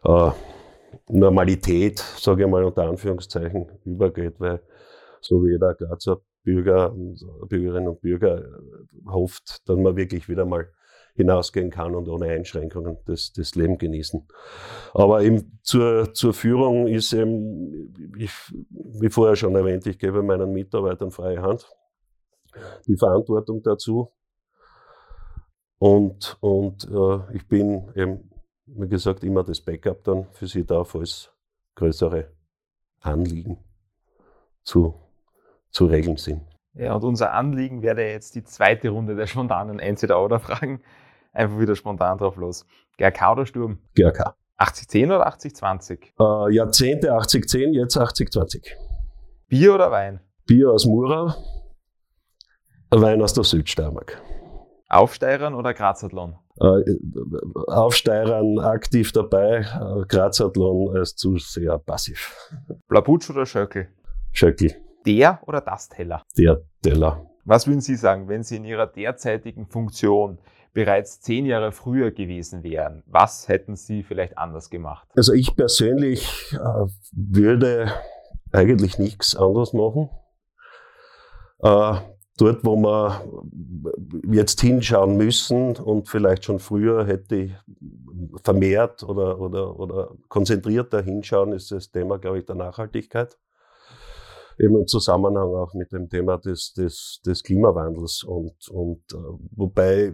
äh, 0.03 0.31
Normalität, 1.07 1.99
sage 1.99 2.43
ich 2.43 2.49
mal 2.49 2.63
unter 2.63 2.83
Anführungszeichen, 2.83 3.67
übergeht, 3.85 4.39
weil 4.39 4.61
so 5.21 5.43
wie 5.43 5.51
jeder 5.51 5.73
Grazer 5.73 6.21
Bürger 6.43 6.93
und 6.93 7.19
Bürgerinnen 7.49 7.89
und 7.89 8.01
Bürger 8.01 8.37
äh, 8.39 9.09
hofft, 9.09 9.67
dass 9.67 9.77
man 9.77 9.97
wirklich 9.97 10.29
wieder 10.29 10.45
mal 10.45 10.69
hinausgehen 11.15 11.71
kann 11.71 11.95
und 11.95 12.07
ohne 12.07 12.27
Einschränkungen 12.27 12.97
das, 13.05 13.31
das 13.33 13.55
Leben 13.55 13.77
genießen. 13.77 14.27
Aber 14.93 15.21
eben 15.23 15.59
zur, 15.63 16.13
zur 16.13 16.33
Führung 16.33 16.87
ist 16.87 17.13
eben, 17.13 17.93
ich, 18.17 18.31
wie 18.69 19.09
vorher 19.09 19.35
schon 19.35 19.55
erwähnt, 19.55 19.87
ich 19.87 19.97
gebe 19.97 20.21
meinen 20.21 20.51
Mitarbeitern 20.51 21.11
freie 21.11 21.41
Hand, 21.41 21.67
die 22.87 22.97
Verantwortung 22.97 23.63
dazu. 23.63 24.11
Und, 25.77 26.37
und 26.41 26.85
äh, 26.89 27.35
ich 27.35 27.47
bin 27.47 27.91
eben 27.95 28.29
wie 28.65 28.87
gesagt, 28.87 29.23
immer 29.23 29.43
das 29.43 29.61
Backup 29.61 30.03
dann 30.03 30.27
für 30.31 30.47
sie 30.47 30.65
da, 30.65 30.83
falls 30.83 31.31
größere 31.75 32.31
Anliegen 33.01 33.57
zu, 34.63 34.95
zu 35.69 35.85
regeln 35.85 36.17
sind. 36.17 36.41
Ja, 36.73 36.93
und 36.95 37.03
unser 37.03 37.31
Anliegen 37.33 37.81
wäre 37.83 38.09
jetzt 38.09 38.35
die 38.35 38.43
zweite 38.43 38.89
Runde 38.89 39.15
der 39.15 39.27
spontanen 39.27 39.79
Entweder-Oder-Fragen. 39.79 40.81
Einfach 41.31 41.59
wieder 41.59 41.75
spontan 41.75 42.17
drauf 42.17 42.35
los. 42.37 42.65
GRK 42.97 43.31
oder 43.31 43.45
Sturm? 43.45 43.79
GRK. 43.93 44.35
80-10 44.57 45.05
oder 45.05 45.27
80-20? 45.27 46.47
Äh, 46.49 46.53
Jahrzehnte 46.53 47.13
80-10, 47.13 47.73
jetzt 47.73 47.97
80-20. 47.97 48.71
Bier 49.47 49.75
oder 49.75 49.91
Wein? 49.91 50.21
Bier 50.45 50.71
aus 50.71 50.85
Murau, 50.85 51.33
Wein 52.89 53.21
aus 53.21 53.33
der 53.33 53.43
Südsteiermark. 53.43 54.21
Aufsteirern 54.87 55.55
oder 55.55 55.73
Grazathlon? 55.73 56.37
Äh, 56.59 56.83
Aufsteirern 57.67 58.59
aktiv 58.59 59.11
dabei, 59.11 59.59
äh, 59.59 60.05
Grazathlon 60.07 60.95
als 60.95 61.15
zu 61.15 61.37
sehr 61.37 61.77
passiv. 61.79 62.49
Blabutsch 62.87 63.29
oder 63.29 63.45
Schöckel? 63.45 63.89
Schöckel. 64.31 64.75
Der 65.05 65.39
oder 65.45 65.59
das 65.61 65.89
Teller? 65.89 66.23
Der 66.37 66.61
Teller. 66.81 67.29
Was 67.43 67.67
würden 67.67 67.81
Sie 67.81 67.95
sagen, 67.95 68.27
wenn 68.29 68.43
Sie 68.43 68.55
in 68.55 68.65
Ihrer 68.65 68.87
derzeitigen 68.87 69.67
Funktion 69.67 70.39
bereits 70.73 71.21
zehn 71.21 71.45
Jahre 71.45 71.71
früher 71.71 72.11
gewesen 72.11 72.63
wären? 72.63 73.03
Was 73.05 73.49
hätten 73.49 73.75
Sie 73.75 74.03
vielleicht 74.03 74.37
anders 74.37 74.69
gemacht? 74.69 75.07
Also 75.15 75.33
ich 75.33 75.55
persönlich 75.55 76.53
äh, 76.53 76.87
würde 77.11 77.91
eigentlich 78.51 78.97
nichts 78.97 79.35
anderes 79.35 79.73
machen. 79.73 80.09
Äh, 81.59 81.95
dort, 82.37 82.65
wo 82.65 82.75
wir 82.77 83.21
jetzt 84.31 84.59
hinschauen 84.61 85.17
müssen 85.17 85.77
und 85.77 86.09
vielleicht 86.09 86.45
schon 86.45 86.59
früher 86.59 87.05
hätte 87.05 87.35
ich 87.35 87.51
vermehrt 88.43 89.03
oder, 89.03 89.39
oder, 89.39 89.79
oder 89.79 90.11
konzentrierter 90.27 91.01
hinschauen, 91.01 91.53
ist 91.53 91.71
das 91.71 91.91
Thema, 91.91 92.17
glaube 92.17 92.39
ich, 92.39 92.45
der 92.45 92.55
Nachhaltigkeit. 92.55 93.37
Eben 94.57 94.77
im 94.77 94.87
Zusammenhang 94.87 95.53
auch 95.53 95.73
mit 95.73 95.91
dem 95.91 96.09
Thema 96.09 96.37
des, 96.37 96.73
des, 96.73 97.21
des 97.25 97.43
Klimawandels. 97.43 98.23
Und, 98.23 98.69
und 98.69 99.01
äh, 99.11 99.17
wobei 99.51 100.13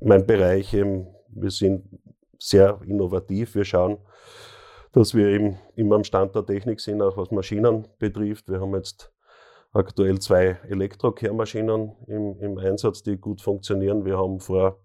mein 0.00 0.26
Bereich 0.26 0.74
eben, 0.74 1.06
wir 1.28 1.50
sind 1.50 1.88
sehr 2.38 2.78
innovativ, 2.86 3.54
wir 3.54 3.64
schauen, 3.64 3.98
dass 4.92 5.14
wir 5.14 5.28
eben 5.28 5.58
immer 5.76 5.96
am 5.96 6.04
Stand 6.04 6.34
der 6.34 6.44
Technik 6.44 6.80
sind, 6.80 7.00
auch 7.00 7.16
was 7.16 7.30
Maschinen 7.30 7.86
betrifft. 7.98 8.48
Wir 8.48 8.60
haben 8.60 8.74
jetzt 8.74 9.12
aktuell 9.76 10.18
zwei 10.18 10.58
Elektrokehrmaschinen 10.68 11.92
im, 12.06 12.38
im 12.40 12.58
Einsatz, 12.58 13.02
die 13.02 13.18
gut 13.18 13.42
funktionieren. 13.42 14.04
Wir 14.04 14.16
haben 14.18 14.40
vor 14.40 14.80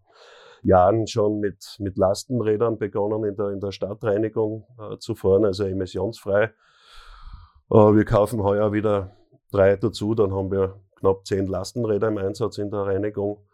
Jahren 0.64 1.08
schon 1.08 1.40
mit, 1.40 1.78
mit 1.80 1.98
Lastenrädern 1.98 2.78
begonnen, 2.78 3.24
in 3.24 3.36
der, 3.36 3.50
in 3.50 3.60
der 3.60 3.72
Stadtreinigung 3.72 4.68
äh, 4.80 4.98
zu 4.98 5.16
fahren, 5.16 5.46
also 5.46 5.64
emissionsfrei. 5.64 6.44
Äh, 6.44 7.76
wir 7.76 8.06
kaufen 8.06 8.44
heuer 8.44 8.72
wieder 8.72 9.16
drei 9.52 9.76
dazu, 9.76 10.14
dann 10.14 10.34
haben 10.34 10.52
wir 10.52 10.80
knapp 10.98 11.26
zehn 11.26 11.48
Lastenräder 11.48 12.10
im 12.10 12.18
Einsatz 12.18 12.58
in 12.58 12.70
der 12.70 12.82
Reinigung. 12.82 13.46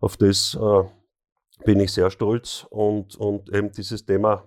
Auf 0.00 0.16
das 0.16 0.56
äh, 0.60 1.64
bin 1.64 1.80
ich 1.80 1.92
sehr 1.92 2.10
stolz 2.10 2.66
und, 2.70 3.16
und 3.16 3.52
eben 3.52 3.72
dieses 3.72 4.04
Thema 4.04 4.44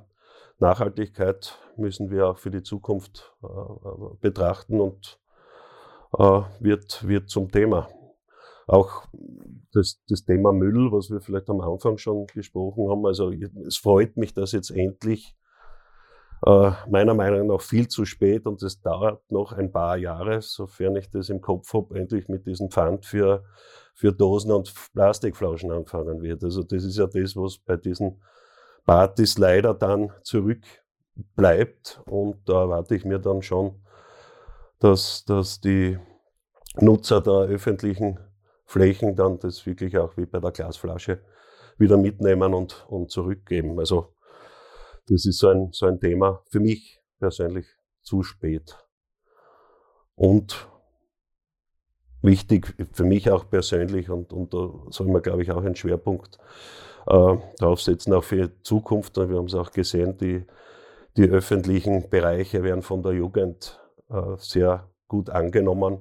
Nachhaltigkeit 0.60 1.58
müssen 1.76 2.12
wir 2.12 2.28
auch 2.28 2.38
für 2.38 2.52
die 2.52 2.64
Zukunft 2.64 3.34
äh, 3.44 3.48
äh 3.48 4.16
betrachten 4.22 4.80
und 4.80 5.20
äh, 6.18 6.42
wird, 6.60 7.08
wird 7.08 7.30
zum 7.30 7.52
Thema. 7.52 7.88
Auch 8.68 9.06
das, 9.72 10.02
das 10.08 10.24
Thema 10.26 10.52
Müll, 10.52 10.92
was 10.92 11.10
wir 11.10 11.22
vielleicht 11.22 11.50
am 11.50 11.62
Anfang 11.62 11.98
schon 11.98 12.28
gesprochen 12.28 12.90
haben. 12.90 13.06
Also 13.06 13.32
es 13.66 13.78
freut 13.78 14.18
mich, 14.18 14.34
dass 14.34 14.52
jetzt 14.52 14.72
endlich 14.72 15.36
äh, 16.46 16.72
meiner 16.90 17.14
Meinung 17.14 17.48
nach 17.48 17.62
viel 17.62 17.88
zu 17.88 18.06
spät 18.06 18.46
und 18.46 18.62
es 18.64 18.82
dauert 18.82 19.22
noch 19.30 19.52
ein 19.52 19.72
paar 19.72 19.98
Jahre, 19.98 20.42
sofern 20.42 20.96
ich 20.96 21.10
das 21.10 21.30
im 21.30 21.42
Kopf 21.42 21.74
habe, 21.74 22.00
endlich 22.00 22.28
mit 22.30 22.46
diesem 22.46 22.70
Pfand 22.70 23.06
für, 23.06 23.44
für 23.94 24.14
Dosen 24.14 24.52
und 24.52 24.74
Plastikflaschen 24.94 25.72
anfangen 25.72 26.22
wird. 26.22 26.44
Also 26.44 26.64
das 26.64 26.84
ist 26.84 26.98
ja 26.98 27.08
das, 27.08 27.36
was 27.36 27.58
bei 27.58 27.76
diesen 27.76 28.22
Partys 28.86 29.38
leider 29.38 29.74
dann 29.74 30.12
zurückbleibt 30.24 32.02
und 32.06 32.38
da 32.46 32.62
erwarte 32.62 32.96
ich 32.96 33.04
mir 33.04 33.20
dann 33.20 33.42
schon 33.42 33.82
dass, 34.80 35.26
dass 35.26 35.60
die 35.60 36.00
Nutzer 36.78 37.22
der 37.22 37.48
öffentlichen 37.50 38.20
Flächen 38.66 39.16
dann 39.16 39.40
das 39.40 39.66
wirklich 39.66 39.98
auch 39.98 40.16
wie 40.18 40.26
bei 40.26 40.40
der 40.40 40.52
Glasflasche 40.52 41.22
wieder 41.78 41.98
mitnehmen 41.98 42.54
und, 42.54 42.86
und 42.90 43.10
zurückgeben. 43.10 43.80
Also 43.80 44.14
das 45.08 45.26
ist 45.26 45.40
so 45.40 45.50
ein, 45.50 45.70
so 45.72 45.88
ein 45.88 46.00
Thema 46.00 46.44
für 46.50 46.60
mich 46.60 47.02
persönlich 47.20 47.66
zu 48.02 48.22
spät. 48.24 48.78
Und 50.16 50.68
wichtig 52.22 52.76
für 52.92 53.06
mich 53.06 53.32
auch 53.32 53.50
persönlich 53.50 54.10
und, 54.10 54.34
und 54.34 54.54
da 54.54 54.72
soll 54.90 55.08
man, 55.08 55.22
glaube 55.22 55.42
ich, 55.42 55.52
auch 55.52 55.64
einen 55.64 55.76
Schwerpunkt 55.76 56.38
äh, 57.08 57.38
draufsetzen, 57.58 58.14
auch 58.14 58.24
für 58.24 58.48
die 58.48 58.62
Zukunft. 58.62 59.18
Wir 59.18 59.38
haben 59.38 59.46
es 59.46 59.56
auch 59.56 59.72
gesehen, 59.72 60.18
die, 60.18 60.46
die 61.18 61.30
öffentlichen 61.30 62.10
Bereiche 62.10 62.64
werden 62.64 62.82
von 62.82 63.02
der 63.02 63.14
Jugend 63.14 63.79
sehr 64.38 64.88
gut 65.08 65.30
angenommen. 65.30 66.00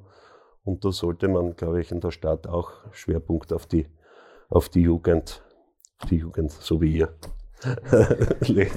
Und 0.64 0.84
da 0.84 0.92
sollte 0.92 1.28
man, 1.28 1.56
glaube 1.56 1.80
ich, 1.80 1.90
in 1.90 2.00
der 2.00 2.10
Stadt 2.10 2.46
auch 2.46 2.72
Schwerpunkt 2.92 3.52
auf 3.52 3.66
die, 3.66 3.86
auf 4.50 4.68
die 4.68 4.82
Jugend, 4.82 5.42
die 6.10 6.16
Jugend, 6.16 6.50
so 6.50 6.80
wie 6.80 6.96
ihr. 6.98 7.14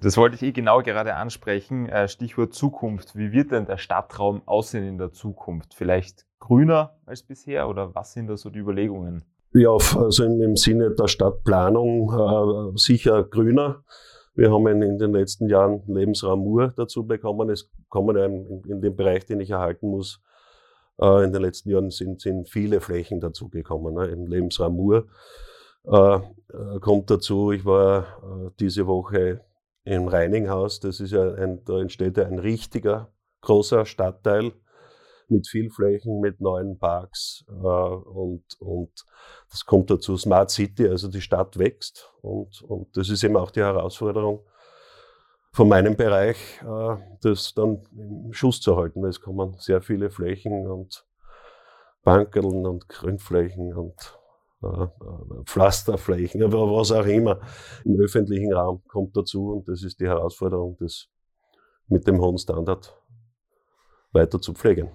Das 0.00 0.16
wollte 0.16 0.36
ich 0.36 0.42
eh 0.42 0.52
genau 0.52 0.82
gerade 0.82 1.14
ansprechen. 1.14 1.88
Äh, 1.88 2.08
Stichwort 2.08 2.54
Zukunft. 2.54 3.16
Wie 3.16 3.32
wird 3.32 3.52
denn 3.52 3.66
der 3.66 3.78
Stadtraum 3.78 4.42
aussehen 4.46 4.86
in 4.86 4.98
der 4.98 5.12
Zukunft? 5.12 5.74
Vielleicht 5.74 6.26
grüner 6.38 6.96
als 7.06 7.22
bisher 7.22 7.68
oder 7.68 7.94
was 7.94 8.12
sind 8.12 8.28
da 8.28 8.36
so 8.36 8.50
die 8.50 8.58
Überlegungen? 8.58 9.24
Ja, 9.52 9.70
also 9.70 10.24
im 10.24 10.56
Sinne 10.56 10.94
der 10.94 11.08
Stadtplanung 11.08 12.72
äh, 12.74 12.78
sicher 12.78 13.24
grüner. 13.24 13.84
Wir 14.34 14.50
haben 14.50 14.66
in 14.66 14.98
den 14.98 15.12
letzten 15.12 15.48
Jahren 15.48 15.82
Lebensraum 15.86 16.40
Mur 16.40 16.72
dazu 16.76 17.06
bekommen. 17.06 17.50
Es 17.50 17.70
kommen 17.88 18.16
in, 18.16 18.62
in 18.64 18.80
dem 18.80 18.96
Bereich, 18.96 19.26
den 19.26 19.40
ich 19.40 19.50
erhalten 19.50 19.88
muss, 19.88 20.20
äh, 21.00 21.24
in 21.24 21.32
den 21.32 21.42
letzten 21.42 21.70
Jahren 21.70 21.90
sind, 21.90 22.20
sind 22.20 22.48
viele 22.48 22.80
Flächen 22.80 23.20
dazugekommen. 23.20 23.94
Ne? 23.94 24.06
Im 24.06 24.26
Lebensraum 24.26 24.74
Mur 24.74 25.06
äh, 25.86 26.16
äh, 26.16 26.80
kommt 26.80 27.10
dazu, 27.10 27.52
ich 27.52 27.64
war 27.64 28.52
diese 28.58 28.86
Woche 28.86 29.40
im 29.84 30.08
Reininghaus. 30.08 30.80
Das 30.80 30.98
ist 30.98 31.12
ja 31.12 31.32
ein, 31.34 31.64
da 31.64 31.80
entsteht 31.80 32.16
ja 32.16 32.26
ein 32.26 32.38
richtiger 32.38 33.12
großer 33.40 33.86
Stadtteil 33.86 34.52
mit 35.30 35.48
viel 35.48 35.70
Flächen, 35.70 36.20
mit 36.20 36.40
neuen 36.40 36.78
Parks 36.78 37.44
äh, 37.48 37.52
und, 37.52 38.44
und 38.58 38.90
das 39.50 39.64
kommt 39.64 39.90
dazu 39.90 40.16
Smart 40.16 40.50
City, 40.50 40.88
also 40.88 41.08
die 41.08 41.20
Stadt 41.20 41.58
wächst 41.58 42.12
und, 42.22 42.62
und 42.62 42.96
das 42.96 43.08
ist 43.08 43.24
eben 43.24 43.36
auch 43.36 43.50
die 43.50 43.60
Herausforderung 43.60 44.44
von 45.52 45.68
meinem 45.68 45.96
Bereich, 45.96 46.60
äh, 46.62 46.96
das 47.22 47.54
dann 47.54 47.82
im 47.92 48.32
Schuss 48.32 48.60
zu 48.60 48.76
halten, 48.76 49.02
weil 49.02 49.10
es 49.10 49.20
kommen 49.20 49.56
sehr 49.58 49.82
viele 49.82 50.10
Flächen 50.10 50.66
und 50.66 51.06
Bankeln 52.02 52.66
und 52.66 52.88
Grünflächen 52.88 53.74
und 53.74 54.18
äh, 54.62 54.86
Pflasterflächen, 55.44 56.42
aber 56.42 56.70
was 56.70 56.92
auch 56.92 57.06
immer 57.06 57.40
im 57.84 58.00
öffentlichen 58.00 58.52
Raum 58.52 58.82
kommt 58.88 59.16
dazu 59.16 59.52
und 59.52 59.68
das 59.68 59.82
ist 59.82 60.00
die 60.00 60.06
Herausforderung, 60.06 60.76
das 60.80 61.08
mit 61.86 62.06
dem 62.06 62.20
hohen 62.20 62.38
Standard 62.38 62.96
weiter 64.12 64.40
zu 64.40 64.54
pflegen. 64.54 64.90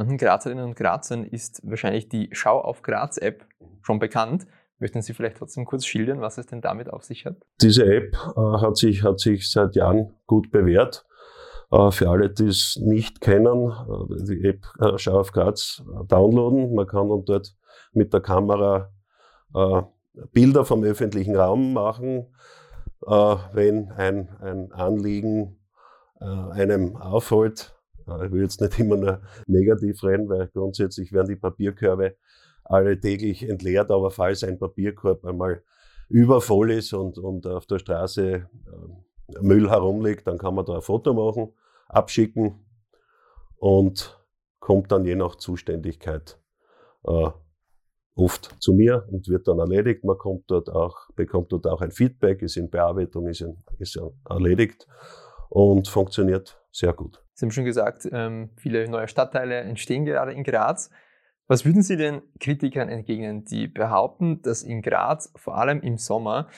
Manchen 0.00 0.16
Grazerinnen 0.16 0.64
und 0.64 0.76
Grazern 0.76 1.24
ist 1.24 1.60
wahrscheinlich 1.62 2.08
die 2.08 2.30
Schau 2.32 2.58
auf 2.58 2.80
Graz-App 2.80 3.44
schon 3.82 3.98
bekannt. 3.98 4.46
Möchten 4.78 5.02
Sie 5.02 5.12
vielleicht 5.12 5.36
trotzdem 5.36 5.66
kurz 5.66 5.84
schildern, 5.84 6.22
was 6.22 6.38
es 6.38 6.46
denn 6.46 6.62
damit 6.62 6.88
auf 6.88 7.04
sich 7.04 7.26
hat? 7.26 7.36
Diese 7.60 7.84
App 7.84 8.16
äh, 8.34 8.40
hat, 8.40 8.78
sich, 8.78 9.02
hat 9.02 9.20
sich 9.20 9.50
seit 9.50 9.76
Jahren 9.76 10.14
gut 10.26 10.50
bewährt. 10.50 11.04
Äh, 11.70 11.90
für 11.90 12.08
alle, 12.08 12.30
die 12.30 12.46
es 12.46 12.80
nicht 12.82 13.20
kennen, 13.20 13.72
äh, 13.72 14.24
die 14.24 14.42
App 14.48 14.64
äh, 14.80 14.96
Schau 14.96 15.20
auf 15.20 15.32
Graz 15.32 15.82
äh, 15.86 16.06
downloaden. 16.06 16.74
Man 16.74 16.86
kann 16.86 17.10
dann 17.10 17.26
dort 17.26 17.54
mit 17.92 18.14
der 18.14 18.22
Kamera 18.22 18.90
äh, 19.54 19.82
Bilder 20.32 20.64
vom 20.64 20.82
öffentlichen 20.82 21.36
Raum 21.36 21.74
machen, 21.74 22.34
wenn 23.02 23.90
ein, 23.92 24.28
ein 24.40 24.72
Anliegen 24.72 25.58
einem 26.18 26.96
auffällt 26.96 27.79
ich 28.24 28.32
will 28.32 28.42
jetzt 28.42 28.60
nicht 28.60 28.78
immer 28.78 28.96
nur 28.96 29.20
negativ 29.46 30.02
reden, 30.02 30.28
weil 30.28 30.48
grundsätzlich 30.48 31.12
werden 31.12 31.28
die 31.28 31.36
Papierkörbe 31.36 32.16
alle 32.64 32.98
täglich 32.98 33.48
entleert, 33.48 33.90
aber 33.90 34.10
falls 34.10 34.44
ein 34.44 34.58
Papierkorb 34.58 35.24
einmal 35.24 35.62
übervoll 36.08 36.72
ist 36.72 36.92
und, 36.92 37.18
und 37.18 37.46
auf 37.46 37.66
der 37.66 37.78
Straße 37.78 38.22
äh, 38.32 38.46
Müll 39.40 39.68
herumliegt, 39.68 40.26
dann 40.26 40.38
kann 40.38 40.54
man 40.54 40.64
da 40.64 40.76
ein 40.76 40.82
Foto 40.82 41.14
machen, 41.14 41.52
abschicken 41.88 42.64
und 43.56 44.20
kommt 44.58 44.92
dann 44.92 45.04
je 45.04 45.14
nach 45.14 45.36
Zuständigkeit 45.36 46.38
äh, 47.04 47.30
oft 48.14 48.56
zu 48.60 48.72
mir 48.72 49.06
und 49.10 49.28
wird 49.28 49.48
dann 49.48 49.58
erledigt. 49.58 50.04
Man 50.04 50.18
kommt 50.18 50.44
dort 50.48 50.68
auch, 50.68 51.10
bekommt 51.16 51.52
dort 51.52 51.66
auch 51.66 51.80
ein 51.80 51.90
Feedback, 51.90 52.42
ist 52.42 52.56
in 52.56 52.70
Bearbeitung, 52.70 53.28
ist, 53.28 53.40
in, 53.40 53.56
ist 53.78 53.98
erledigt 54.28 54.86
und 55.48 55.88
funktioniert 55.88 56.60
sehr 56.72 56.92
gut. 56.92 57.22
Sie 57.40 57.46
haben 57.46 57.52
schon 57.52 57.64
gesagt, 57.64 58.06
ähm, 58.12 58.50
viele 58.58 58.86
neue 58.86 59.08
Stadtteile 59.08 59.60
entstehen 59.60 60.04
gerade 60.04 60.32
in 60.32 60.44
Graz. 60.44 60.90
Was 61.48 61.64
würden 61.64 61.82
Sie 61.82 61.96
den 61.96 62.20
Kritikern 62.38 62.90
entgegnen, 62.90 63.46
die 63.46 63.66
behaupten, 63.66 64.42
dass 64.42 64.62
in 64.62 64.82
Graz 64.82 65.32
vor 65.36 65.56
allem 65.56 65.80
im 65.80 65.96
Sommer 65.96 66.48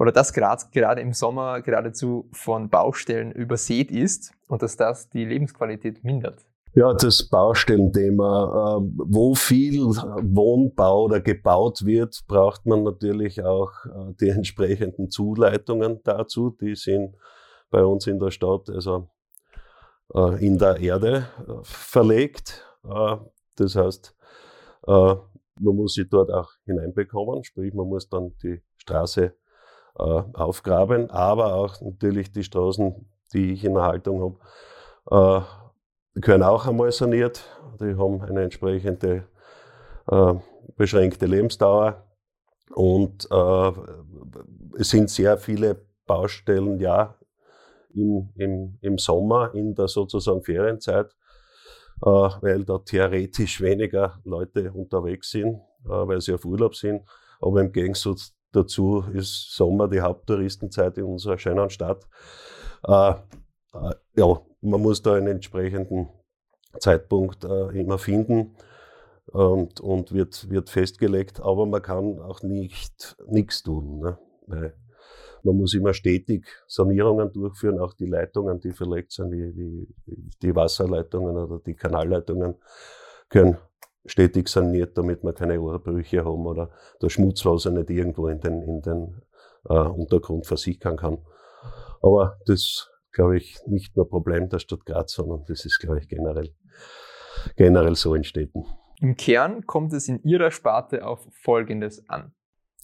oder 0.00 0.10
dass 0.10 0.32
Graz 0.32 0.72
gerade 0.72 1.00
im 1.00 1.12
Sommer 1.12 1.60
geradezu 1.60 2.28
von 2.32 2.70
Baustellen 2.70 3.30
übersät 3.30 3.92
ist 3.92 4.34
und 4.48 4.62
dass 4.62 4.76
das 4.76 5.10
die 5.10 5.24
Lebensqualität 5.24 6.02
mindert? 6.02 6.44
Ja, 6.74 6.92
das 6.92 7.28
Baustellenthema. 7.28 8.78
Ähm, 8.78 8.94
wo 8.96 9.36
viel 9.36 9.84
Wohnbau 9.84 11.04
oder 11.04 11.20
gebaut 11.20 11.86
wird, 11.86 12.24
braucht 12.26 12.66
man 12.66 12.82
natürlich 12.82 13.44
auch 13.44 13.70
äh, 13.84 14.12
die 14.20 14.28
entsprechenden 14.30 15.08
Zuleitungen 15.08 16.00
dazu. 16.02 16.50
Die 16.50 16.74
sind 16.74 17.14
bei 17.70 17.84
uns 17.84 18.08
in 18.08 18.18
der 18.18 18.32
Stadt 18.32 18.68
also 18.70 19.08
in 20.14 20.58
der 20.58 20.78
Erde 20.78 21.26
äh, 21.46 21.52
verlegt. 21.62 22.64
Äh, 22.84 23.16
das 23.56 23.74
heißt, 23.74 24.14
man 24.86 25.18
muss 25.58 25.94
sie 25.94 26.06
dort 26.06 26.30
auch 26.30 26.50
hineinbekommen, 26.64 27.42
sprich 27.42 27.72
man 27.74 27.88
muss 27.88 28.08
dann 28.08 28.34
die 28.42 28.62
Straße 28.76 29.34
aufgraben, 29.94 31.10
aber 31.10 31.54
auch 31.54 31.80
natürlich 31.80 32.30
die 32.30 32.44
Straßen, 32.44 32.94
die 33.32 33.54
ich 33.54 33.64
in 33.64 33.74
der 33.74 33.84
Haltung 33.84 34.38
habe, 35.08 35.46
können 36.20 36.42
auch 36.42 36.66
einmal 36.66 36.92
saniert. 36.92 37.42
Die 37.80 37.96
haben 37.96 38.20
eine 38.20 38.42
entsprechende 38.42 39.26
beschränkte 40.76 41.24
Lebensdauer 41.24 42.04
und 42.74 43.26
es 44.78 44.90
sind 44.90 45.08
sehr 45.08 45.38
viele 45.38 45.80
Baustellen 46.06 46.78
ja 46.78 47.15
im, 47.96 48.28
im, 48.36 48.78
im 48.80 48.98
Sommer, 48.98 49.54
in 49.54 49.74
der 49.74 49.88
sozusagen 49.88 50.42
Ferienzeit, 50.42 51.10
äh, 52.02 52.06
weil 52.06 52.64
da 52.64 52.78
theoretisch 52.78 53.60
weniger 53.60 54.20
Leute 54.24 54.72
unterwegs 54.72 55.30
sind, 55.30 55.56
äh, 55.84 55.88
weil 55.88 56.20
sie 56.20 56.34
auf 56.34 56.44
Urlaub 56.44 56.74
sind. 56.74 57.02
Aber 57.40 57.60
im 57.60 57.72
Gegensatz 57.72 58.34
dazu 58.52 59.04
ist 59.12 59.54
Sommer 59.54 59.88
die 59.88 60.00
Haupttouristenzeit 60.00 60.98
in 60.98 61.04
unserer 61.04 61.38
schönen 61.38 61.70
Stadt. 61.70 62.06
Äh, 62.86 63.10
äh 63.10 63.94
ja, 64.16 64.40
man 64.60 64.80
muss 64.80 65.02
da 65.02 65.14
einen 65.14 65.28
entsprechenden 65.28 66.08
Zeitpunkt 66.80 67.44
äh, 67.44 67.78
immer 67.78 67.98
finden 67.98 68.56
und, 69.26 69.80
und 69.80 70.12
wird, 70.12 70.48
wird 70.50 70.70
festgelegt, 70.70 71.40
aber 71.40 71.66
man 71.66 71.82
kann 71.82 72.18
auch 72.20 72.42
nicht 72.42 73.16
nichts 73.26 73.62
tun. 73.62 74.00
Ne? 74.00 74.18
Weil 74.46 74.74
man 75.42 75.56
muss 75.56 75.74
immer 75.74 75.94
stetig 75.94 76.46
Sanierungen 76.66 77.32
durchführen, 77.32 77.78
auch 77.78 77.94
die 77.94 78.06
Leitungen, 78.06 78.60
die 78.60 78.72
verlegt 78.72 79.12
sind, 79.12 79.30
wie, 79.32 79.56
wie 79.56 79.94
die 80.42 80.54
Wasserleitungen 80.54 81.36
oder 81.36 81.60
die 81.64 81.74
Kanalleitungen, 81.74 82.56
können 83.28 83.58
stetig 84.04 84.48
saniert, 84.48 84.96
damit 84.96 85.24
wir 85.24 85.32
keine 85.32 85.60
Ohrbrüche 85.60 86.24
haben 86.24 86.46
oder 86.46 86.70
der 87.02 87.08
Schmutzwasser 87.08 87.70
nicht 87.70 87.90
irgendwo 87.90 88.28
in 88.28 88.40
den, 88.40 88.62
in 88.62 88.82
den 88.82 89.22
äh, 89.68 89.74
Untergrund 89.74 90.46
versickern 90.46 90.96
kann. 90.96 91.18
Aber 92.00 92.38
das 92.46 92.88
glaube 93.16 93.38
ich, 93.38 93.58
nicht 93.66 93.96
nur 93.96 94.08
Problem 94.08 94.48
der 94.50 94.58
Stadt 94.60 94.84
Graz, 94.84 95.12
sondern 95.12 95.44
das 95.48 95.64
ist, 95.64 95.80
glaube 95.80 95.98
ich, 95.98 96.08
generell, 96.08 96.54
generell 97.56 97.96
so 97.96 98.14
in 98.14 98.24
Städten. 98.24 98.66
Im 99.00 99.16
Kern 99.16 99.66
kommt 99.66 99.92
es 99.94 100.06
in 100.06 100.22
Ihrer 100.22 100.50
Sparte 100.50 101.04
auf 101.04 101.26
Folgendes 101.42 102.08
an. 102.08 102.34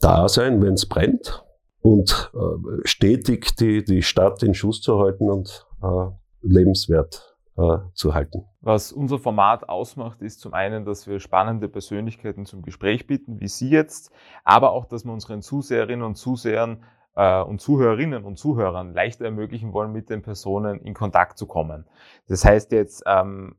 Da 0.00 0.28
sein, 0.28 0.60
wenn 0.62 0.74
es 0.74 0.88
brennt, 0.88 1.44
und 1.82 2.32
äh, 2.34 2.86
stetig 2.86 3.56
die, 3.56 3.84
die 3.84 4.02
Stadt 4.02 4.42
in 4.42 4.54
Schuss 4.54 4.80
zu 4.80 4.98
halten 4.98 5.28
und 5.28 5.66
äh, 5.82 6.06
lebenswert 6.40 7.36
äh, 7.56 7.78
zu 7.92 8.14
halten. 8.14 8.44
Was 8.60 8.92
unser 8.92 9.18
Format 9.18 9.68
ausmacht, 9.68 10.22
ist 10.22 10.40
zum 10.40 10.54
einen, 10.54 10.84
dass 10.84 11.06
wir 11.06 11.20
spannende 11.20 11.68
Persönlichkeiten 11.68 12.46
zum 12.46 12.62
Gespräch 12.62 13.06
bieten, 13.06 13.40
wie 13.40 13.48
Sie 13.48 13.68
jetzt, 13.68 14.12
aber 14.44 14.72
auch, 14.72 14.86
dass 14.86 15.04
wir 15.04 15.12
unseren 15.12 15.42
Zuseherinnen 15.42 16.06
und 16.06 16.14
Zusehern 16.14 16.84
äh, 17.16 17.42
und 17.42 17.60
Zuhörerinnen 17.60 18.24
und 18.24 18.38
Zuhörern 18.38 18.94
leichter 18.94 19.24
ermöglichen 19.24 19.72
wollen, 19.72 19.92
mit 19.92 20.08
den 20.08 20.22
Personen 20.22 20.80
in 20.80 20.94
Kontakt 20.94 21.36
zu 21.36 21.46
kommen. 21.46 21.86
Das 22.28 22.44
heißt 22.44 22.72
jetzt, 22.72 23.02
ähm, 23.06 23.56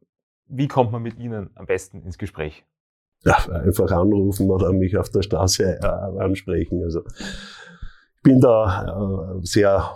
wie 0.47 0.67
kommt 0.67 0.91
man 0.91 1.01
mit 1.01 1.19
Ihnen 1.19 1.49
am 1.55 1.65
besten 1.65 2.01
ins 2.03 2.17
Gespräch? 2.17 2.65
Ja, 3.25 3.37
einfach 3.51 3.89
anrufen 3.91 4.49
oder 4.49 4.73
mich 4.73 4.97
auf 4.97 5.09
der 5.09 5.21
Straße 5.21 5.79
äh, 5.81 6.19
ansprechen. 6.19 6.83
Also 6.83 7.03
bin 8.23 8.39
da 8.39 9.35
äh, 9.35 9.45
sehr 9.45 9.91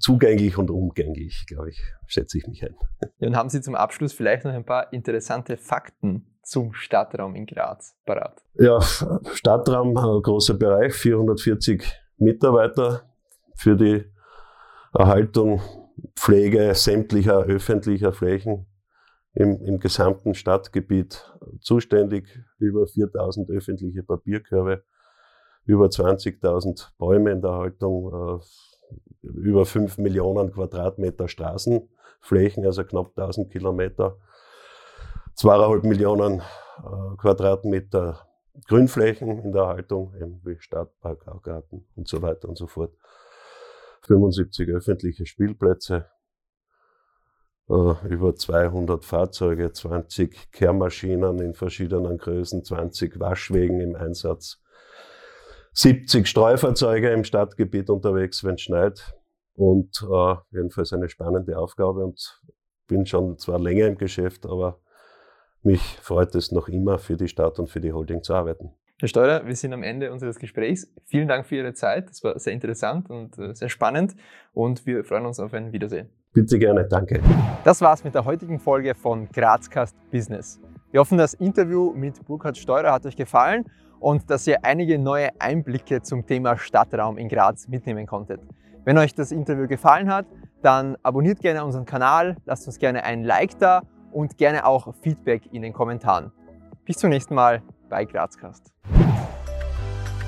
zugänglich 0.00 0.56
und 0.56 0.70
umgänglich, 0.70 1.44
glaube 1.46 1.70
ich, 1.70 1.82
schätze 2.06 2.38
ich 2.38 2.46
mich 2.46 2.64
ein. 2.64 2.74
Ja, 3.18 3.28
und 3.28 3.36
haben 3.36 3.48
Sie 3.48 3.60
zum 3.60 3.74
Abschluss 3.74 4.12
vielleicht 4.12 4.44
noch 4.44 4.52
ein 4.52 4.64
paar 4.64 4.92
interessante 4.92 5.56
Fakten 5.56 6.38
zum 6.42 6.72
Stadtraum 6.72 7.34
in 7.34 7.46
Graz 7.46 7.94
parat? 8.06 8.40
Ja, 8.54 8.80
Stadtraum, 9.34 9.90
äh, 9.96 10.22
großer 10.22 10.54
Bereich, 10.54 10.94
440 10.94 11.84
Mitarbeiter 12.16 13.02
für 13.54 13.76
die 13.76 14.04
Erhaltung, 14.94 15.60
Pflege 16.14 16.74
sämtlicher 16.74 17.42
öffentlicher 17.42 18.12
Flächen 18.12 18.66
im, 19.34 19.60
im 19.62 19.78
gesamten 19.78 20.34
Stadtgebiet 20.34 21.32
zuständig, 21.60 22.28
über 22.58 22.86
4000 22.86 23.50
öffentliche 23.50 24.02
Papierkörbe 24.04 24.84
über 25.68 25.86
20.000 25.86 26.88
Bäume 26.96 27.30
in 27.30 27.42
der 27.42 27.52
Haltung, 27.52 28.40
äh, 28.40 29.26
über 29.28 29.66
5 29.66 29.98
Millionen 29.98 30.50
Quadratmeter 30.50 31.28
Straßenflächen, 31.28 32.64
also 32.64 32.84
knapp 32.84 33.08
1000 33.14 33.52
Kilometer, 33.52 34.16
zweieinhalb 35.34 35.84
Millionen 35.84 36.40
äh, 36.40 37.16
Quadratmeter 37.18 38.26
Grünflächen 38.66 39.40
in 39.40 39.52
der 39.52 39.66
Haltung, 39.66 40.14
eben 40.14 40.40
wie 40.42 40.58
Stadtpark, 40.58 41.26
Garten 41.42 41.86
und 41.96 42.08
so 42.08 42.22
weiter 42.22 42.48
und 42.48 42.56
so 42.56 42.66
fort. 42.66 42.94
75 44.06 44.70
öffentliche 44.70 45.26
Spielplätze, 45.26 46.06
äh, 47.68 48.08
über 48.08 48.34
200 48.34 49.04
Fahrzeuge, 49.04 49.70
20 49.70 50.50
Kehrmaschinen 50.50 51.40
in 51.40 51.52
verschiedenen 51.52 52.16
Größen, 52.16 52.64
20 52.64 53.20
Waschwegen 53.20 53.80
im 53.80 53.96
Einsatz, 53.96 54.62
70 55.78 56.26
Streufahrzeuge 56.26 57.10
im 57.10 57.22
Stadtgebiet 57.22 57.88
unterwegs, 57.88 58.42
wenn 58.42 58.56
es 58.56 58.62
schneit. 58.62 59.14
Und 59.54 60.04
äh, 60.12 60.34
jedenfalls 60.50 60.92
eine 60.92 61.08
spannende 61.08 61.56
Aufgabe 61.56 62.04
und 62.04 62.42
bin 62.88 63.06
schon 63.06 63.38
zwar 63.38 63.60
länger 63.60 63.86
im 63.86 63.96
Geschäft, 63.96 64.44
aber 64.44 64.80
mich 65.62 65.80
freut 66.02 66.34
es 66.34 66.50
noch 66.50 66.66
immer, 66.66 66.98
für 66.98 67.16
die 67.16 67.28
Stadt 67.28 67.60
und 67.60 67.70
für 67.70 67.80
die 67.80 67.92
Holding 67.92 68.24
zu 68.24 68.34
arbeiten. 68.34 68.72
Herr 68.98 69.06
Steurer, 69.06 69.46
wir 69.46 69.54
sind 69.54 69.72
am 69.72 69.84
Ende 69.84 70.10
unseres 70.10 70.40
Gesprächs. 70.40 70.92
Vielen 71.04 71.28
Dank 71.28 71.46
für 71.46 71.54
Ihre 71.54 71.74
Zeit. 71.74 72.10
Das 72.10 72.24
war 72.24 72.36
sehr 72.40 72.54
interessant 72.54 73.08
und 73.08 73.38
äh, 73.38 73.54
sehr 73.54 73.68
spannend 73.68 74.16
und 74.52 74.84
wir 74.84 75.04
freuen 75.04 75.26
uns 75.26 75.38
auf 75.38 75.54
ein 75.54 75.70
Wiedersehen. 75.72 76.08
Bitte 76.32 76.58
gerne, 76.58 76.88
danke. 76.88 77.22
Das 77.62 77.80
war's 77.80 78.02
mit 78.02 78.16
der 78.16 78.24
heutigen 78.24 78.58
Folge 78.58 78.96
von 78.96 79.28
Grazcast 79.28 79.96
Business. 80.10 80.60
Wir 80.90 80.98
hoffen, 80.98 81.18
das 81.18 81.34
Interview 81.34 81.92
mit 81.92 82.26
Burkhard 82.26 82.58
Steurer 82.58 82.90
hat 82.90 83.06
euch 83.06 83.14
gefallen 83.14 83.64
und 84.00 84.30
dass 84.30 84.46
ihr 84.46 84.64
einige 84.64 84.98
neue 84.98 85.28
Einblicke 85.40 86.02
zum 86.02 86.26
Thema 86.26 86.56
Stadtraum 86.56 87.18
in 87.18 87.28
Graz 87.28 87.68
mitnehmen 87.68 88.06
konntet. 88.06 88.40
Wenn 88.84 88.98
euch 88.98 89.14
das 89.14 89.32
Interview 89.32 89.66
gefallen 89.66 90.12
hat, 90.12 90.26
dann 90.62 90.96
abonniert 91.02 91.40
gerne 91.40 91.64
unseren 91.64 91.84
Kanal, 91.84 92.36
lasst 92.46 92.66
uns 92.66 92.78
gerne 92.78 93.04
ein 93.04 93.24
Like 93.24 93.58
da 93.58 93.82
und 94.12 94.38
gerne 94.38 94.66
auch 94.66 94.94
Feedback 95.02 95.42
in 95.52 95.62
den 95.62 95.72
Kommentaren. 95.72 96.32
Bis 96.84 96.96
zum 96.96 97.10
nächsten 97.10 97.34
Mal 97.34 97.62
bei 97.88 98.04
Grazcast. 98.04 98.72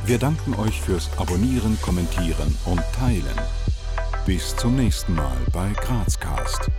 Wir 0.04 0.18
danken 0.18 0.54
euch 0.58 0.80
fürs 0.80 1.10
Abonnieren, 1.18 1.78
Kommentieren 1.82 2.54
und 2.66 2.82
Teilen. 2.98 3.38
Bis 4.26 4.54
zum 4.56 4.76
nächsten 4.76 5.14
Mal 5.14 5.36
bei 5.52 5.72
Grazcast. 5.72 6.70